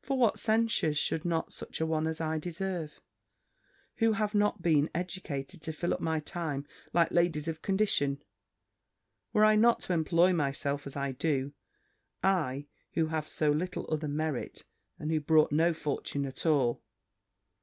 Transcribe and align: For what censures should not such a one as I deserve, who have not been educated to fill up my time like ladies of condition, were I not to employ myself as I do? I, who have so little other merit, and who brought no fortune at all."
For 0.00 0.16
what 0.16 0.38
censures 0.38 0.96
should 0.96 1.26
not 1.26 1.52
such 1.52 1.78
a 1.78 1.84
one 1.84 2.06
as 2.06 2.22
I 2.22 2.38
deserve, 2.38 3.02
who 3.96 4.12
have 4.12 4.34
not 4.34 4.62
been 4.62 4.88
educated 4.94 5.60
to 5.60 5.74
fill 5.74 5.92
up 5.92 6.00
my 6.00 6.20
time 6.20 6.66
like 6.94 7.10
ladies 7.12 7.48
of 7.48 7.60
condition, 7.60 8.22
were 9.34 9.44
I 9.44 9.56
not 9.56 9.80
to 9.80 9.92
employ 9.92 10.32
myself 10.32 10.86
as 10.86 10.96
I 10.96 11.12
do? 11.12 11.52
I, 12.22 12.66
who 12.92 13.08
have 13.08 13.28
so 13.28 13.50
little 13.50 13.86
other 13.92 14.08
merit, 14.08 14.64
and 14.98 15.10
who 15.10 15.20
brought 15.20 15.52
no 15.52 15.74
fortune 15.74 16.24
at 16.24 16.46
all." 16.46 16.80